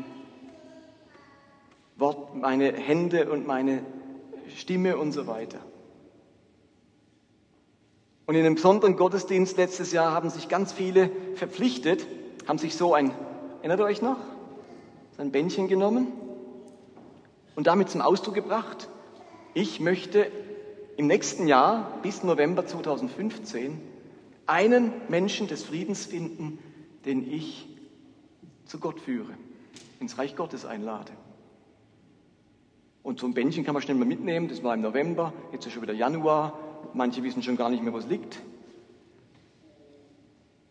[1.96, 3.84] Wort, meine Hände und meine
[4.56, 5.58] Stimme und so weiter.
[8.26, 12.06] Und in einem besonderen Gottesdienst letztes Jahr haben sich ganz viele verpflichtet,
[12.48, 13.10] haben sich so ein,
[13.60, 14.18] erinnert ihr euch noch?
[15.16, 16.08] sein Bändchen genommen
[17.54, 18.88] und damit zum Ausdruck gebracht,
[19.54, 20.30] ich möchte
[20.96, 23.80] im nächsten Jahr bis November 2015
[24.46, 26.58] einen Menschen des Friedens finden,
[27.04, 27.68] den ich
[28.66, 29.32] zu Gott führe,
[30.00, 31.12] ins Reich Gottes einlade.
[33.02, 35.72] Und so ein Bändchen kann man schnell mal mitnehmen, das war im November, jetzt ist
[35.72, 36.58] schon wieder Januar,
[36.94, 38.40] manche wissen schon gar nicht mehr, wo es liegt.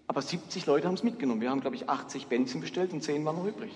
[0.07, 1.41] Aber 70 Leute haben es mitgenommen.
[1.41, 3.71] Wir haben, glaube ich, 80 Bändchen bestellt und 10 waren noch übrig.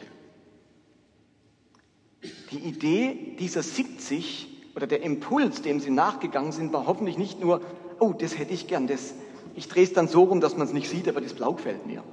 [2.52, 7.62] Die Idee dieser 70 oder der Impuls, dem sie nachgegangen sind, war hoffentlich nicht nur,
[8.00, 9.16] oh, das hätte ich gern, das,
[9.58, 11.88] ich drehe es dann so rum, dass man es nicht sieht, aber das Blau gefällt
[11.88, 12.04] mir.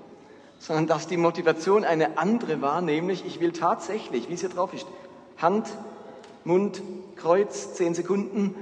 [0.59, 4.73] Sondern dass die Motivation eine andere war, nämlich ich will tatsächlich, wie es hier drauf
[4.73, 4.87] ist,
[5.37, 5.69] Hand,
[6.45, 6.83] Mund,
[7.17, 8.55] Kreuz, zehn Sekunden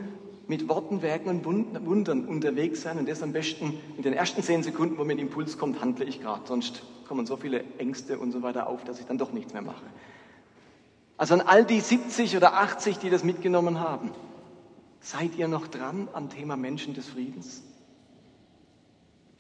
[0.49, 1.45] mit Worten, Werken und
[1.87, 5.21] Wundern unterwegs sein und das am besten in den ersten zehn Sekunden, wo mir ein
[5.21, 6.43] Impuls kommt, handle ich gerade.
[6.47, 9.63] Sonst kommen so viele Ängste und so weiter auf, dass ich dann doch nichts mehr
[9.63, 9.85] mache.
[11.17, 14.11] Also an all die 70 oder 80, die das mitgenommen haben,
[15.01, 17.63] seid ihr noch dran am Thema Menschen des Friedens?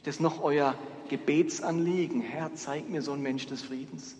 [0.02, 0.74] Ist das noch euer
[1.10, 2.22] Gebetsanliegen?
[2.22, 4.16] Herr, zeig mir so einen Mensch des Friedens.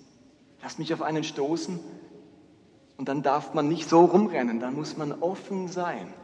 [0.62, 1.80] Lass mich auf einen stoßen.
[2.98, 6.14] Und dann darf man nicht so rumrennen, dann muss man offen sein.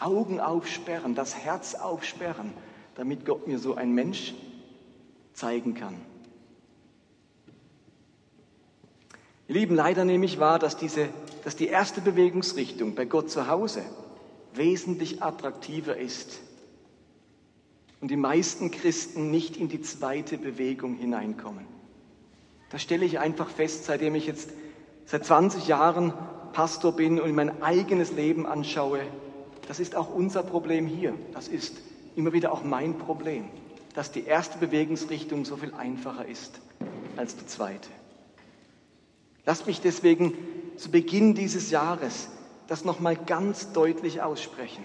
[0.00, 2.52] Augen aufsperren, das Herz aufsperren,
[2.96, 4.34] damit Gott mir so einen Mensch
[5.32, 5.94] zeigen kann.
[9.46, 11.08] Ihr Lieben, leider nehme ich wahr, dass, diese,
[11.44, 13.82] dass die erste Bewegungsrichtung bei Gott zu Hause
[14.54, 16.40] wesentlich attraktiver ist
[18.00, 21.66] und die meisten Christen nicht in die zweite Bewegung hineinkommen.
[22.70, 24.50] Das stelle ich einfach fest, seitdem ich jetzt
[25.06, 26.12] seit 20 Jahren
[26.52, 29.00] Pastor bin und mein eigenes Leben anschaue.
[29.66, 31.14] Das ist auch unser Problem hier.
[31.32, 31.76] Das ist
[32.14, 33.48] immer wieder auch mein Problem,
[33.94, 36.60] dass die erste Bewegungsrichtung so viel einfacher ist
[37.16, 37.88] als die zweite.
[39.44, 40.34] Lasst mich deswegen
[40.76, 42.28] zu Beginn dieses Jahres
[42.66, 44.84] das nochmal ganz deutlich aussprechen.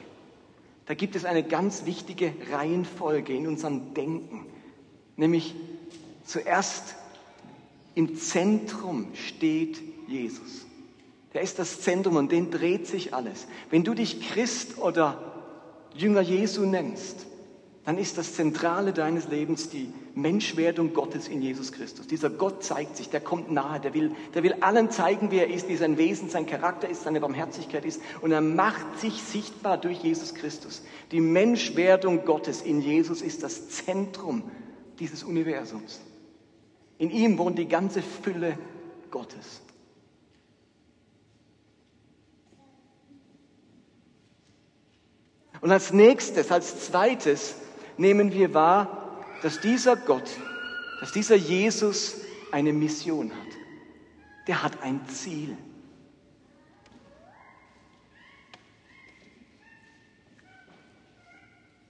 [0.85, 4.45] Da gibt es eine ganz wichtige Reihenfolge in unserem Denken,
[5.15, 5.55] nämlich
[6.25, 6.95] zuerst
[7.95, 10.65] im Zentrum steht Jesus.
[11.33, 13.47] Der ist das Zentrum und den dreht sich alles.
[13.69, 15.33] Wenn du dich Christ oder
[15.95, 17.25] Jünger Jesu nennst,
[17.85, 22.07] dann ist das Zentrale deines Lebens die Menschwerdung Gottes in Jesus Christus.
[22.07, 25.53] Dieser Gott zeigt sich, der kommt nahe, der will, der will allen zeigen, wer er
[25.53, 28.01] ist, wie sein Wesen, sein Charakter ist, seine Barmherzigkeit ist.
[28.21, 30.81] Und er macht sich sichtbar durch Jesus Christus.
[31.11, 34.43] Die Menschwerdung Gottes in Jesus ist das Zentrum
[34.99, 35.99] dieses Universums.
[36.99, 38.57] In ihm wohnt die ganze Fülle
[39.11, 39.61] Gottes.
[45.59, 47.55] Und als nächstes, als zweites
[47.97, 50.29] nehmen wir wahr, dass dieser Gott,
[50.99, 53.57] dass dieser Jesus eine Mission hat.
[54.47, 55.57] Der hat ein Ziel.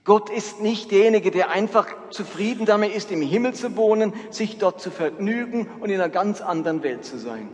[0.04, 4.80] Gott ist nicht derjenige, der einfach zufrieden damit ist, im Himmel zu wohnen, sich dort
[4.80, 7.48] zu vergnügen und in einer ganz anderen Welt zu sein.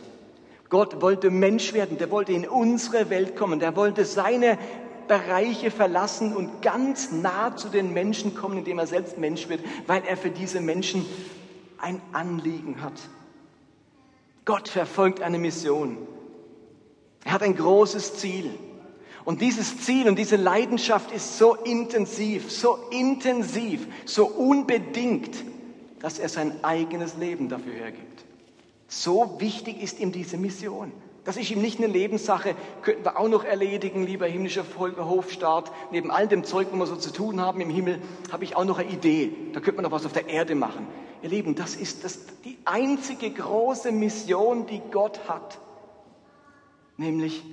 [0.68, 4.58] Gott wollte Mensch werden, der wollte in unsere Welt kommen, der wollte seine
[5.11, 10.05] Bereiche verlassen und ganz nah zu den Menschen kommen, indem er selbst Mensch wird, weil
[10.05, 11.05] er für diese Menschen
[11.79, 12.92] ein Anliegen hat.
[14.44, 15.99] Gott verfolgt eine Mission.
[17.25, 18.55] Er hat ein großes Ziel.
[19.25, 25.42] Und dieses Ziel und diese Leidenschaft ist so intensiv, so intensiv, so unbedingt,
[25.99, 28.25] dass er sein eigenes Leben dafür hergibt.
[28.87, 30.92] So wichtig ist ihm diese Mission.
[31.24, 35.70] Das ist ihm nicht eine Lebenssache, könnten wir auch noch erledigen, lieber himmlischer Hofstaat.
[35.90, 38.00] Neben all dem Zeug, wo wir so zu tun haben im Himmel,
[38.33, 39.30] habe ich auch noch eine Idee.
[39.52, 40.87] Da könnte man noch was auf der Erde machen.
[41.22, 45.59] Ihr Lieben, das ist das, die einzige große Mission, die Gott hat.
[46.96, 47.44] Nämlich,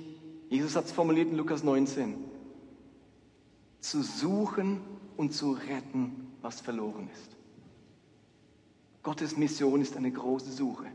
[0.48, 2.16] Jesus hat es formuliert in Lukas 19,
[3.80, 4.80] zu suchen
[5.18, 7.36] und zu retten, was verloren ist.
[9.02, 10.86] Gottes Mission ist eine große Suche.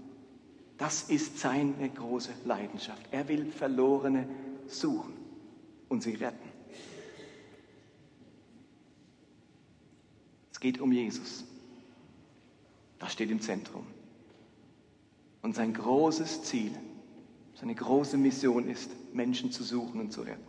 [0.78, 3.02] Das ist seine große Leidenschaft.
[3.12, 4.28] Er will Verlorene
[4.68, 5.14] suchen
[5.90, 6.50] und sie retten.
[10.52, 11.46] Es geht um Jesus.
[13.00, 13.86] Das steht im Zentrum.
[15.42, 16.72] Und sein großes Ziel,
[17.56, 20.48] seine große Mission ist, Menschen zu suchen und zu retten.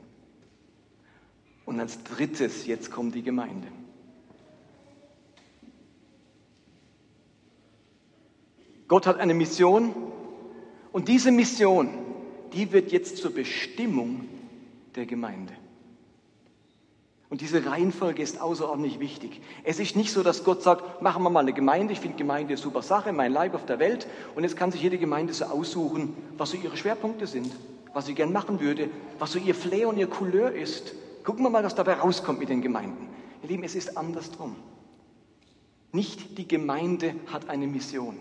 [1.67, 3.69] Und als drittes, jetzt kommt die Gemeinde.
[8.87, 9.95] Gott hat eine Mission
[10.95, 11.89] und diese Mission,
[12.53, 14.29] die wird jetzt zur Bestimmung
[14.95, 15.53] der Gemeinde.
[17.29, 19.41] Und diese Reihenfolge ist außerordentlich wichtig.
[19.65, 22.51] Es ist nicht so, dass Gott sagt, machen wir mal eine Gemeinde, ich finde Gemeinde
[22.51, 24.07] eine super Sache, mein Leib auf der Welt.
[24.37, 27.53] Und jetzt kann sich jede Gemeinde so aussuchen, was so ihre Schwerpunkte sind,
[27.93, 30.95] was sie gern machen würde, was so ihr Flair und ihr Couleur ist.
[31.25, 33.09] Gucken wir mal, was dabei rauskommt mit den Gemeinden.
[33.43, 34.55] Ihr Lieben, es ist andersrum.
[35.91, 38.21] Nicht die Gemeinde hat eine Mission,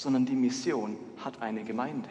[0.00, 2.08] sondern die Mission hat eine Gemeinde.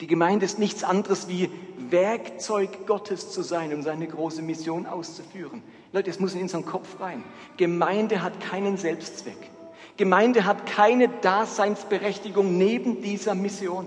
[0.00, 1.50] Die Gemeinde ist nichts anderes wie
[1.90, 5.62] Werkzeug Gottes zu sein, um seine große Mission auszuführen.
[5.92, 7.22] Leute, es muss in unseren Kopf rein.
[7.58, 9.50] Gemeinde hat keinen Selbstzweck.
[9.98, 13.86] Gemeinde hat keine Daseinsberechtigung neben dieser Mission.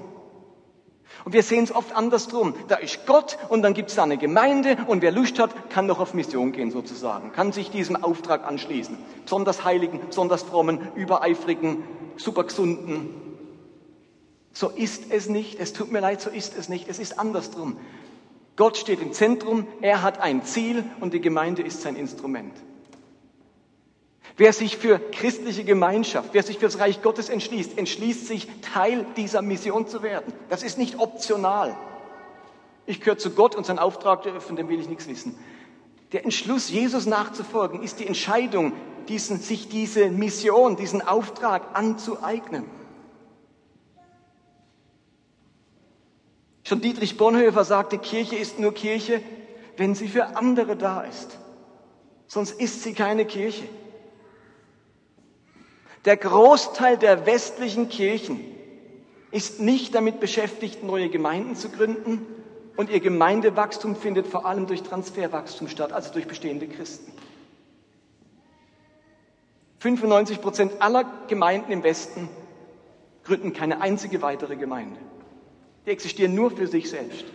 [1.25, 2.53] Und wir sehen es oft andersrum.
[2.67, 5.87] Da ist Gott und dann gibt es da eine Gemeinde und wer Lust hat, kann
[5.87, 8.97] doch auf Mission gehen sozusagen, kann sich diesem Auftrag anschließen.
[9.23, 11.83] Besonders Heiligen, besonders Frommen, Übereifrigen,
[12.17, 13.09] Supergesunden,
[14.53, 15.59] so ist es nicht.
[15.59, 16.89] Es tut mir leid, so ist es nicht.
[16.89, 17.77] Es ist andersrum.
[18.55, 22.53] Gott steht im Zentrum, er hat ein Ziel und die Gemeinde ist sein Instrument.
[24.39, 29.05] Wer sich für christliche Gemeinschaft, wer sich für das Reich Gottes entschließt, entschließt sich, Teil
[29.17, 30.31] dieser Mission zu werden.
[30.47, 31.75] Das ist nicht optional.
[32.85, 35.37] Ich gehöre zu Gott und sein Auftrag, von dem will ich nichts wissen.
[36.13, 38.71] Der Entschluss, Jesus nachzufolgen, ist die Entscheidung,
[39.09, 42.63] diesen, sich diese Mission, diesen Auftrag anzueignen.
[46.63, 49.21] Schon Dietrich Bonhoeffer sagte, Kirche ist nur Kirche,
[49.75, 51.37] wenn sie für andere da ist.
[52.27, 53.65] Sonst ist sie keine Kirche.
[56.05, 58.39] Der Großteil der westlichen Kirchen
[59.31, 62.25] ist nicht damit beschäftigt, neue Gemeinden zu gründen
[62.77, 67.11] und ihr Gemeindewachstum findet vor allem durch Transferwachstum statt, also durch bestehende Christen.
[69.79, 72.29] 95 Prozent aller Gemeinden im Westen
[73.23, 74.99] gründen keine einzige weitere Gemeinde.
[75.85, 77.25] Die existieren nur für sich selbst.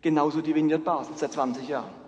[0.00, 2.01] Genauso die Vineyard Basel seit 20 Jahren.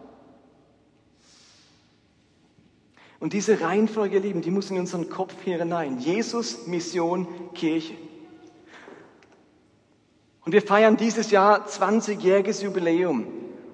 [3.24, 5.98] Und diese Reihenfolge, Lieben, die muss in unseren Kopf hier hinein.
[5.98, 7.94] Jesus, Mission, Kirche.
[10.44, 13.26] Und wir feiern dieses Jahr 20-jähriges Jubiläum.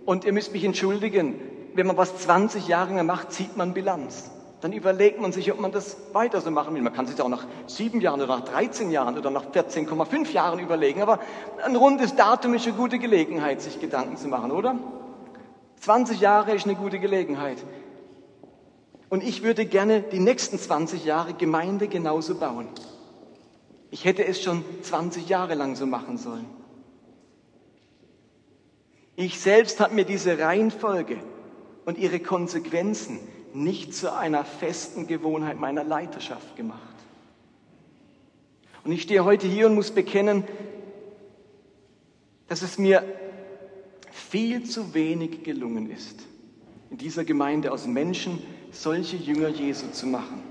[0.06, 1.34] Und ihr müsst mich entschuldigen,
[1.74, 5.58] wenn man was 20 Jahre lang macht, zieht man Bilanz dann überlegt man sich, ob
[5.58, 6.82] man das weiter so machen will.
[6.82, 10.60] Man kann sich auch nach sieben Jahren oder nach 13 Jahren oder nach 14,5 Jahren
[10.60, 11.18] überlegen, aber
[11.64, 14.78] ein rundes Datum ist eine gute Gelegenheit, sich Gedanken zu machen, oder?
[15.80, 17.56] 20 Jahre ist eine gute Gelegenheit.
[19.10, 22.68] Und ich würde gerne die nächsten 20 Jahre Gemeinde genauso bauen.
[23.90, 26.46] Ich hätte es schon 20 Jahre lang so machen sollen.
[29.16, 31.18] Ich selbst habe mir diese Reihenfolge
[31.84, 33.18] und ihre Konsequenzen
[33.52, 36.80] nicht zu einer festen Gewohnheit meiner Leiterschaft gemacht.
[38.84, 40.44] Und ich stehe heute hier und muss bekennen,
[42.46, 43.02] dass es mir
[44.12, 46.20] viel zu wenig gelungen ist,
[46.90, 48.40] in dieser Gemeinde aus Menschen
[48.72, 50.42] solche Jünger Jesu zu machen,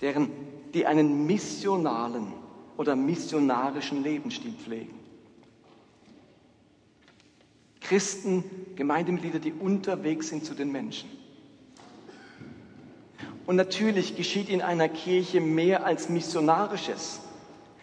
[0.00, 0.30] deren,
[0.74, 2.32] die einen missionalen
[2.76, 4.94] oder missionarischen Lebensstil pflegen.
[7.80, 11.08] Christen, Gemeindemitglieder, die unterwegs sind zu den Menschen.
[13.46, 17.20] Und natürlich geschieht in einer Kirche mehr als Missionarisches.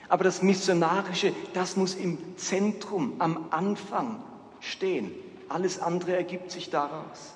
[0.09, 4.21] Aber das Missionarische, das muss im Zentrum, am Anfang
[4.59, 5.12] stehen.
[5.47, 7.33] Alles andere ergibt sich daraus.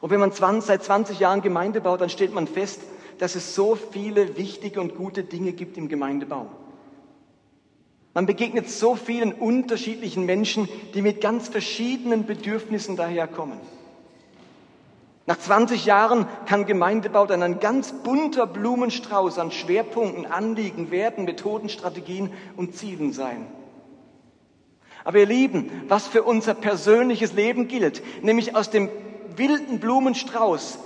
[0.00, 2.80] Und wenn man 20, seit 20 Jahren Gemeinde baut, dann stellt man fest,
[3.18, 6.46] dass es so viele wichtige und gute Dinge gibt im Gemeindebau.
[8.14, 13.60] Man begegnet so vielen unterschiedlichen Menschen, die mit ganz verschiedenen Bedürfnissen daherkommen.
[15.26, 21.68] Nach 20 Jahren kann Gemeindebau dann ein ganz bunter Blumenstrauß an Schwerpunkten, Anliegen, Werten, Methoden,
[21.68, 23.46] Strategien und Zielen sein.
[25.04, 28.88] Aber ihr Lieben, was für unser persönliches Leben gilt, nämlich aus dem
[29.38, 30.78] wilden Blumenstrauß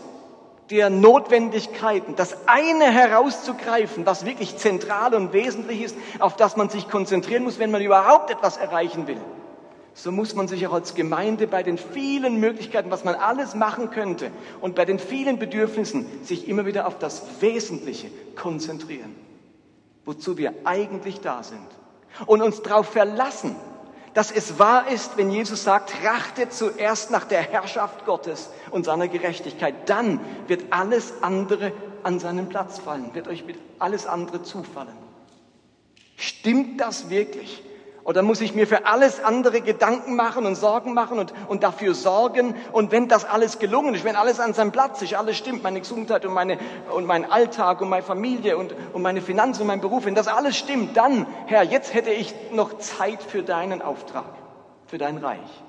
[0.71, 6.88] der Notwendigkeiten, das eine herauszugreifen, was wirklich zentral und wesentlich ist, auf das man sich
[6.88, 9.21] konzentrieren muss, wenn man überhaupt etwas erreichen will
[9.95, 13.91] so muss man sich auch als Gemeinde bei den vielen Möglichkeiten, was man alles machen
[13.91, 19.15] könnte und bei den vielen Bedürfnissen sich immer wieder auf das Wesentliche konzentrieren,
[20.05, 21.67] wozu wir eigentlich da sind
[22.27, 23.55] und uns darauf verlassen,
[24.14, 29.09] dass es wahr ist, wenn Jesus sagt, trachtet zuerst nach der Herrschaft Gottes und seiner
[29.09, 31.72] Gerechtigkeit, dann wird alles andere
[32.03, 33.44] an seinen Platz fallen, wird euch
[33.79, 34.96] alles andere zufallen.
[36.16, 37.62] Stimmt das wirklich?
[38.05, 41.95] Oder muss ich mir für alles andere Gedanken machen und Sorgen machen und, und dafür
[41.95, 42.57] sorgen?
[42.73, 45.81] Und wenn das alles gelungen ist, wenn alles an seinem Platz ist, alles stimmt, meine
[45.81, 46.59] Gesundheit und, meine,
[46.93, 50.27] und mein Alltag und meine Familie und, und meine Finanzen und mein Beruf, wenn das
[50.27, 54.35] alles stimmt, dann, Herr, jetzt hätte ich noch Zeit für deinen Auftrag,
[54.87, 55.62] für dein Reich.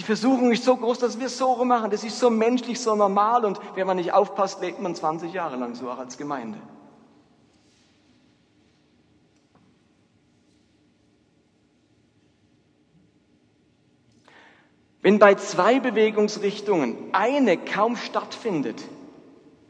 [0.00, 1.90] Die Versuchung ist so groß, dass wir es so machen.
[1.90, 3.44] Das ist so menschlich, so normal.
[3.44, 6.58] Und wenn man nicht aufpasst, lebt man 20 Jahre lang so auch als Gemeinde.
[15.02, 18.82] Wenn bei zwei Bewegungsrichtungen eine kaum stattfindet,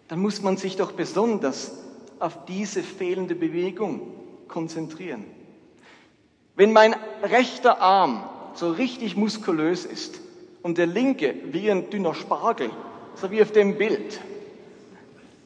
[0.08, 1.72] dann muss man sich doch besonders
[2.18, 4.00] auf diese fehlende Bewegung
[4.48, 5.24] konzentrieren.
[6.56, 10.20] Wenn mein rechter Arm so richtig muskulös ist
[10.62, 12.70] und der linke wie ein dünner Spargel,
[13.14, 14.20] so wie auf dem Bild,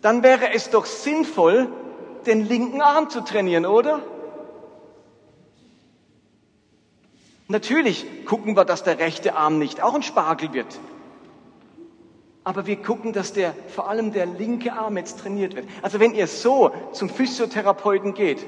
[0.01, 1.69] dann wäre es doch sinnvoll,
[2.27, 4.03] den linken Arm zu trainieren, oder?
[7.49, 10.79] Natürlich gucken wir, dass der rechte Arm nicht auch ein Spargel wird.
[12.43, 15.67] Aber wir gucken, dass der, vor allem der linke Arm jetzt trainiert wird.
[15.83, 18.45] Also wenn ihr so zum Physiotherapeuten geht,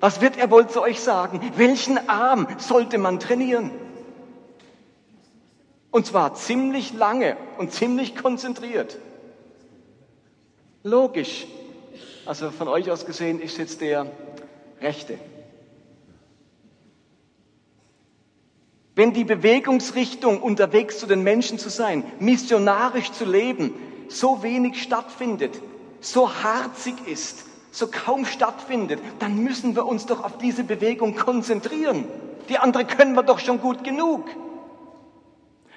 [0.00, 1.40] was wird er wohl zu euch sagen?
[1.56, 3.70] Welchen Arm sollte man trainieren?
[5.90, 8.98] Und zwar ziemlich lange und ziemlich konzentriert.
[10.82, 11.46] Logisch.
[12.26, 14.06] Also von euch aus gesehen ist jetzt der
[14.80, 15.18] rechte.
[18.96, 23.74] Wenn die Bewegungsrichtung unterwegs zu den Menschen zu sein, missionarisch zu leben,
[24.08, 25.60] so wenig stattfindet,
[26.00, 32.04] so harzig ist, so kaum stattfindet, dann müssen wir uns doch auf diese Bewegung konzentrieren.
[32.48, 34.28] Die andere können wir doch schon gut genug.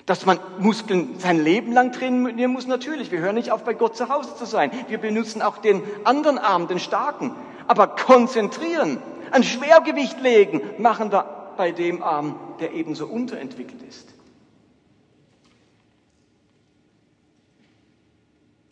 [0.05, 3.11] Dass man Muskeln sein Leben lang trainieren muss, natürlich.
[3.11, 4.71] Wir hören nicht auf, bei Gott zu Hause zu sein.
[4.89, 7.35] Wir benutzen auch den anderen Arm, den starken.
[7.67, 8.99] Aber konzentrieren,
[9.31, 14.13] ein Schwergewicht legen, machen wir bei dem Arm, der ebenso unterentwickelt ist.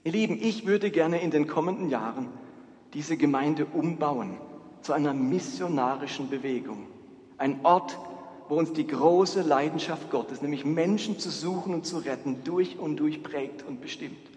[0.03, 2.27] Ihr Lieben, ich würde gerne in den kommenden Jahren
[2.93, 4.37] diese Gemeinde umbauen
[4.81, 6.85] zu einer missionarischen Bewegung.
[7.39, 7.97] Ein Ort,
[8.47, 12.97] wo uns die große Leidenschaft Gottes, nämlich Menschen zu suchen und zu retten, durch und
[12.97, 14.34] durch prägt und bestimmt.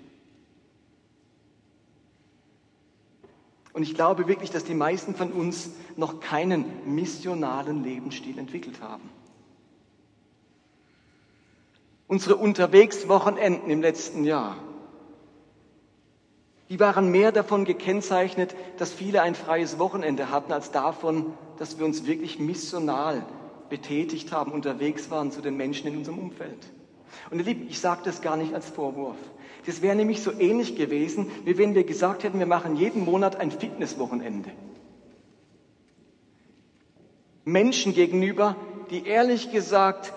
[3.79, 9.09] Und ich glaube wirklich, dass die meisten von uns noch keinen missionalen Lebensstil entwickelt haben.
[12.09, 14.57] Unsere Unterwegswochenenden im letzten Jahr,
[16.69, 21.87] die waren mehr davon gekennzeichnet, dass viele ein freies Wochenende hatten, als davon, dass wir
[21.87, 23.25] uns wirklich missional
[23.69, 26.67] betätigt haben, unterwegs waren zu den Menschen in unserem Umfeld.
[27.31, 29.19] Und ihr Lieben, ich sage das gar nicht als Vorwurf.
[29.69, 33.37] Das wäre nämlich so ähnlich gewesen, wie wenn wir gesagt hätten, wir machen jeden Monat
[33.37, 34.51] ein Fitnesswochenende.
[37.45, 38.57] Menschen gegenüber,
[38.89, 40.15] die ehrlich gesagt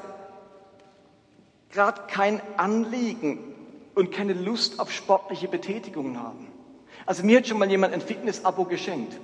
[1.69, 3.39] gerade kein Anliegen
[3.93, 6.47] und keine Lust auf sportliche Betätigungen haben.
[7.05, 9.19] Also mir hat schon mal jemand ein Fitness-Abo geschenkt.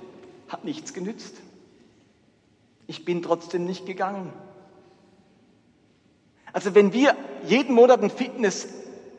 [0.48, 1.36] Hat nichts genützt.
[2.86, 4.30] Ich bin trotzdem nicht gegangen.
[6.52, 8.10] Also wenn wir jeden Monat ein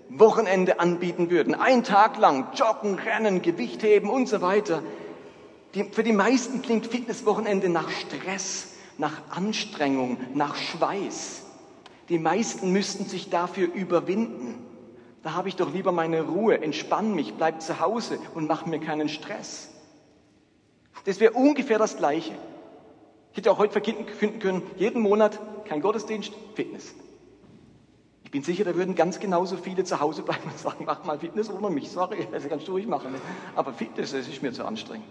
[0.09, 4.81] Fitness-Wochenende anbieten würden, einen Tag lang joggen, rennen, Gewicht heben und so weiter,
[5.75, 11.43] die, für die meisten klingt Fitnesswochenende nach Stress, nach Anstrengung, nach Schweiß.
[12.09, 14.65] Die meisten müssten sich dafür überwinden.
[15.21, 18.79] Da habe ich doch lieber meine Ruhe, entspann mich, bleib zu Hause und mach mir
[18.79, 19.69] keinen Stress.
[21.05, 22.33] Das wäre ungefähr das Gleiche.
[23.31, 26.95] Ich hätte auch heute verkünden können, jeden Monat kein Gottesdienst, Fitness.
[28.29, 31.17] Ich bin sicher, da würden ganz genauso viele zu Hause bleiben und sagen, mach mal
[31.17, 33.15] Fitness ohne mich, sorry, das kannst du ruhig machen.
[33.55, 35.07] Aber Fitness, das ist mir zu anstrengend.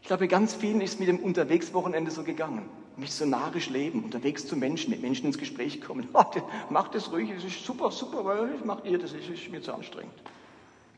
[0.00, 2.68] Ich glaube, ganz vielen ist mit dem Unterwegswochenende so gegangen.
[2.96, 6.06] Missionarisch leben, unterwegs zu Menschen, mit Menschen ins Gespräch kommen.
[6.70, 9.60] Macht das ruhig, es ist super, super, weil ich macht ihr, das ist, ist, mir
[9.60, 10.14] zu anstrengend.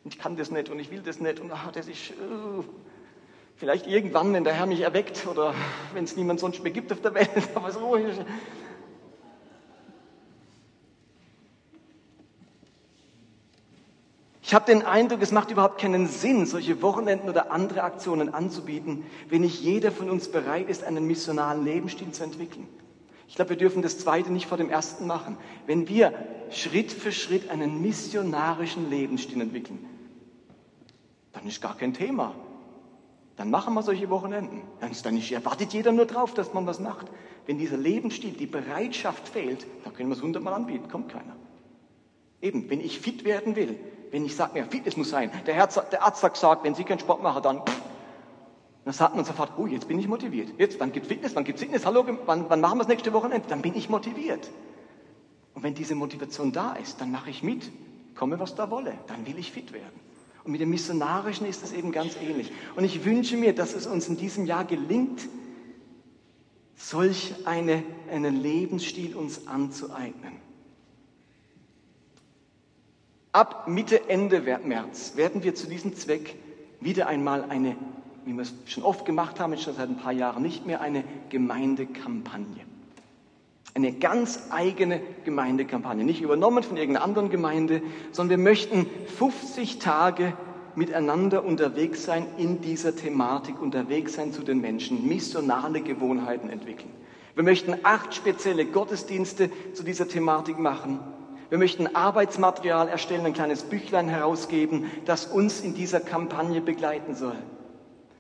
[0.04, 2.62] Ich kann das nicht und ich will das nicht und ach, das ist, uh,
[3.56, 5.54] vielleicht irgendwann, wenn der Herr mich erweckt oder
[5.94, 7.96] wenn es niemand sonst mehr gibt auf der Welt, aber so,
[14.48, 19.04] Ich habe den Eindruck, es macht überhaupt keinen Sinn, solche Wochenenden oder andere Aktionen anzubieten,
[19.28, 22.66] wenn nicht jeder von uns bereit ist, einen missionalen Lebensstil zu entwickeln.
[23.28, 25.36] Ich glaube, wir dürfen das Zweite nicht vor dem Ersten machen.
[25.66, 26.14] Wenn wir
[26.48, 29.84] Schritt für Schritt einen missionarischen Lebensstil entwickeln,
[31.34, 32.34] dann ist gar kein Thema.
[33.36, 34.62] Dann machen wir solche Wochenenden.
[34.80, 37.08] Dann, ist, dann erwartet jeder nur drauf, dass man was macht.
[37.44, 41.36] Wenn dieser Lebensstil, die Bereitschaft fehlt, dann können wir es hundertmal anbieten, kommt keiner.
[42.40, 43.78] Eben, wenn ich fit werden will,
[44.10, 45.30] wenn ich sage, ja, Fitness muss sein.
[45.46, 47.62] Der, Herz, der Arzt gesagt, wenn Sie keinen Sport machen, dann,
[48.84, 50.50] dann sagt man sofort, oh, jetzt bin ich motiviert.
[50.58, 51.84] Jetzt, wann gibt Fitness, wann gibt Fitness?
[51.84, 53.46] Hallo, wann, wann machen wir das nächste Wochenende?
[53.48, 54.48] Dann bin ich motiviert.
[55.54, 57.70] Und wenn diese Motivation da ist, dann mache ich mit,
[58.14, 60.00] komme was da wolle, dann will ich fit werden.
[60.44, 62.52] Und mit dem Missionarischen ist es eben ganz ähnlich.
[62.76, 65.28] Und ich wünsche mir, dass es uns in diesem Jahr gelingt,
[66.76, 70.47] solch eine, einen Lebensstil uns anzueignen.
[73.38, 76.34] Ab Mitte, Ende März werden wir zu diesem Zweck
[76.80, 77.76] wieder einmal eine,
[78.24, 81.04] wie wir es schon oft gemacht haben, schon seit ein paar Jahren nicht mehr, eine
[81.28, 82.62] Gemeindekampagne.
[83.74, 87.80] Eine ganz eigene Gemeindekampagne, nicht übernommen von irgendeiner anderen Gemeinde,
[88.10, 88.86] sondern wir möchten
[89.18, 90.32] 50 Tage
[90.74, 96.90] miteinander unterwegs sein in dieser Thematik, unterwegs sein zu den Menschen, missionale Gewohnheiten entwickeln.
[97.36, 100.98] Wir möchten acht spezielle Gottesdienste zu dieser Thematik machen.
[101.50, 107.36] Wir möchten Arbeitsmaterial erstellen, ein kleines Büchlein herausgeben, das uns in dieser Kampagne begleiten soll.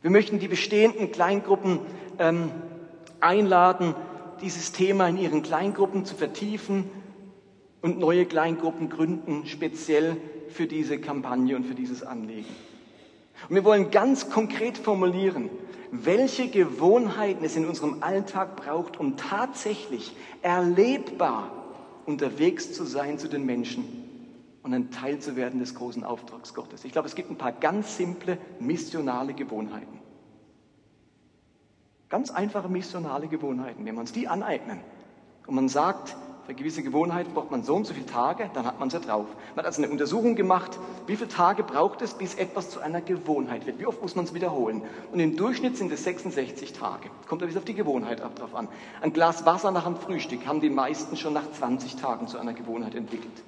[0.00, 1.80] Wir möchten die bestehenden Kleingruppen
[2.18, 2.50] ähm,
[3.20, 3.94] einladen,
[4.40, 6.84] dieses Thema in ihren Kleingruppen zu vertiefen
[7.82, 10.16] und neue Kleingruppen gründen, speziell
[10.48, 12.48] für diese Kampagne und für dieses Anliegen.
[13.48, 15.50] Und wir wollen ganz konkret formulieren,
[15.90, 21.57] welche Gewohnheiten es in unserem Alltag braucht, um tatsächlich erlebbar
[22.08, 23.84] unterwegs zu sein zu den Menschen
[24.62, 26.86] und ein Teil zu werden des großen Auftrags Gottes.
[26.86, 30.00] Ich glaube, es gibt ein paar ganz simple missionale Gewohnheiten.
[32.08, 34.80] Ganz einfache missionale Gewohnheiten, wenn wir uns die aneignen
[35.46, 36.16] und man sagt,
[36.48, 39.26] für gewisse Gewohnheiten braucht man so und so viele Tage, dann hat man sie drauf.
[39.54, 43.02] Man hat also eine Untersuchung gemacht, wie viele Tage braucht es, bis etwas zu einer
[43.02, 43.78] Gewohnheit wird.
[43.78, 44.80] Wie oft muss man es wiederholen?
[45.12, 47.10] Und im Durchschnitt sind es 66 Tage.
[47.28, 48.66] Kommt ein bisschen auf die Gewohnheit drauf an.
[49.02, 52.54] Ein Glas Wasser nach dem Frühstück haben die meisten schon nach 20 Tagen zu einer
[52.54, 53.42] Gewohnheit entwickelt.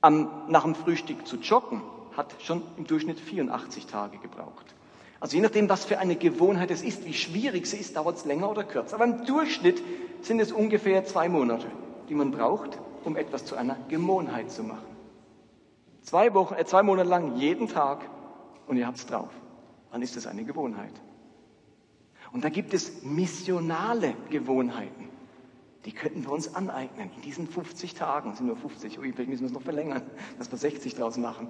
[0.00, 1.82] Am, nach dem Frühstück zu joggen
[2.16, 4.75] hat schon im Durchschnitt 84 Tage gebraucht.
[5.18, 8.24] Also je nachdem, was für eine Gewohnheit es ist, wie schwierig sie ist, dauert es
[8.24, 8.96] länger oder kürzer.
[8.96, 9.82] Aber im Durchschnitt
[10.20, 11.66] sind es ungefähr zwei Monate,
[12.08, 14.96] die man braucht, um etwas zu einer Gewohnheit zu machen.
[16.02, 18.08] Zwei, Wochen, äh, zwei Monate lang jeden Tag
[18.66, 19.30] und ihr habt es drauf.
[19.90, 20.92] Dann ist es eine Gewohnheit.
[22.32, 25.08] Und da gibt es missionale Gewohnheiten.
[25.84, 27.10] Die könnten wir uns aneignen.
[27.16, 28.98] In diesen 50 Tagen sind nur 50.
[28.98, 30.02] Ui, vielleicht müssen wir es noch verlängern,
[30.38, 31.48] dass wir 60 draus machen.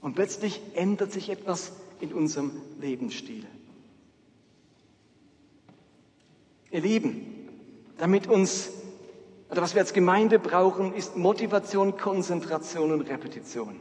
[0.00, 3.46] Und plötzlich ändert sich etwas in unserem Lebensstil.
[6.70, 7.48] Ihr Lieben,
[7.98, 8.70] damit uns,
[9.50, 13.76] oder was wir als Gemeinde brauchen, ist Motivation, Konzentration und Repetition.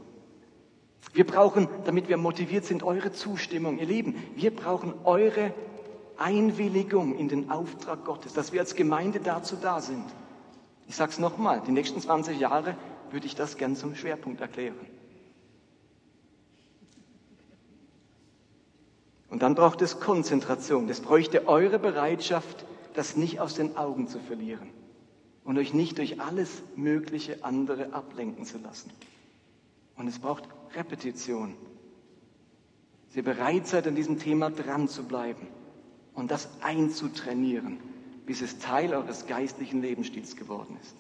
[1.14, 3.80] Wir brauchen, damit wir motiviert sind, eure Zustimmung.
[3.80, 5.54] Ihr Lieben, wir brauchen eure
[6.18, 10.06] Einwilligung in den Auftrag Gottes, dass wir als Gemeinde dazu da sind.
[10.88, 12.78] Ich sage es nochmal, die nächsten 20 Jahre
[13.12, 14.76] würde ich das gern zum Schwerpunkt erklären.
[19.36, 20.88] Und dann braucht es Konzentration.
[20.88, 24.70] Das bräuchte eure Bereitschaft, das nicht aus den Augen zu verlieren
[25.44, 28.92] und euch nicht durch alles mögliche andere ablenken zu lassen.
[29.98, 31.54] Und es braucht Repetition.
[33.08, 35.48] Dass ihr bereit seid, an diesem Thema dran zu bleiben
[36.14, 37.82] und das einzutrainieren,
[38.26, 40.96] bis es Teil eures geistlichen Lebensstils geworden ist.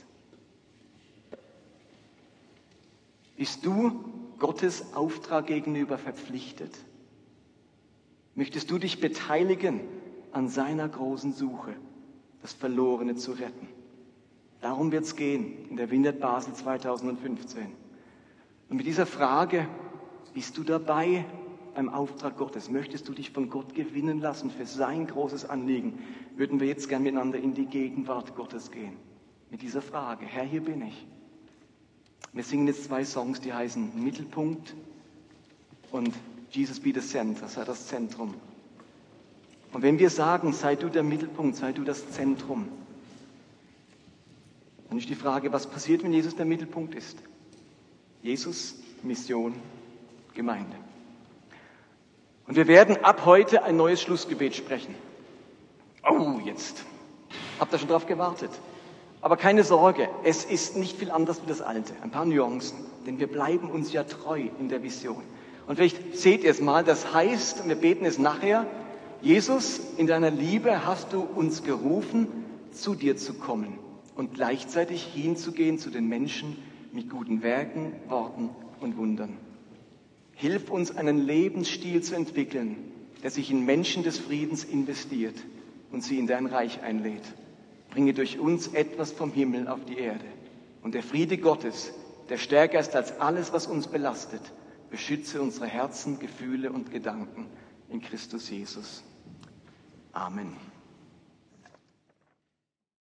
[3.38, 4.04] Bist du
[4.40, 6.74] Gottes Auftrag gegenüber verpflichtet?
[8.36, 9.80] Möchtest du dich beteiligen
[10.34, 11.74] an seiner großen Suche,
[12.42, 13.68] das Verlorene zu retten?
[14.60, 17.68] Darum wird es gehen in der Windert Basel 2015.
[18.70, 19.68] Und mit dieser Frage,
[20.34, 21.24] bist du dabei
[21.76, 22.70] beim Auftrag Gottes?
[22.70, 26.00] Möchtest du dich von Gott gewinnen lassen für sein großes Anliegen?
[26.36, 28.98] Würden wir jetzt gern miteinander in die Gegenwart Gottes gehen.
[29.50, 31.08] Mit dieser Frage, Herr, hier bin ich.
[32.34, 34.76] Wir singen jetzt zwei Songs, die heißen Mittelpunkt
[35.92, 36.14] und
[36.56, 38.34] Jesus be the center, sei das Zentrum.
[39.74, 42.70] Und wenn wir sagen, sei du der Mittelpunkt, sei du das Zentrum,
[44.88, 47.18] dann ist die Frage, was passiert, wenn Jesus der Mittelpunkt ist?
[48.22, 49.54] Jesus, Mission,
[50.34, 50.78] Gemeinde.
[52.48, 54.96] Und wir werden ab heute ein neues Schlussgebet sprechen.
[56.10, 56.86] Oh, jetzt.
[57.60, 58.52] Habt ihr schon drauf gewartet?
[59.22, 61.94] Aber keine Sorge, es ist nicht viel anders wie das Alte.
[62.02, 65.24] Ein paar Nuancen, denn wir bleiben uns ja treu in der Vision.
[65.68, 68.68] Und vielleicht seht ihr es mal, das heißt, und wir beten es nachher,
[69.22, 72.28] Jesus, in deiner Liebe hast du uns gerufen,
[72.72, 73.80] zu dir zu kommen
[74.16, 76.58] und gleichzeitig hinzugehen zu den Menschen
[76.92, 78.50] mit guten Werken, Worten
[78.80, 79.38] und Wundern.
[80.34, 82.78] Hilf uns, einen Lebensstil zu entwickeln,
[83.24, 85.36] der sich in Menschen des Friedens investiert
[85.92, 87.24] und sie in dein Reich einlädt.
[87.90, 90.26] Bringe durch uns etwas vom Himmel auf die Erde.
[90.84, 91.94] Und der Friede Gottes,
[92.30, 94.42] der stärker ist als alles, was uns belastet,
[94.96, 97.48] Beschütze unsere Herzen, Gefühle und Gedanken
[97.90, 99.04] in Christus Jesus.
[100.14, 100.56] Amen.